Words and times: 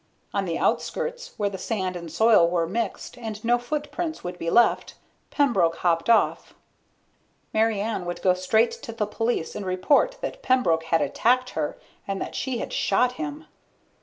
On 0.33 0.45
the 0.45 0.57
outskirts, 0.57 1.35
where 1.37 1.51
the 1.51 1.59
sand 1.59 1.95
and 1.95 2.11
soil 2.11 2.49
were 2.49 2.65
mixed 2.65 3.19
and 3.19 3.45
no 3.45 3.59
footprints 3.59 4.23
would 4.23 4.39
be 4.39 4.49
left, 4.49 4.95
Pembroke 5.29 5.75
hopped 5.75 6.09
off. 6.09 6.55
Mary 7.53 7.79
Ann 7.79 8.05
would 8.07 8.23
go 8.23 8.33
straight 8.33 8.71
to 8.71 8.93
the 8.93 9.05
police 9.05 9.55
and 9.55 9.63
report 9.63 10.17
that 10.21 10.41
Pembroke 10.41 10.85
had 10.85 11.03
attacked 11.03 11.51
her 11.51 11.77
and 12.07 12.19
that 12.19 12.33
she 12.33 12.57
had 12.57 12.73
shot 12.73 13.11
him. 13.11 13.45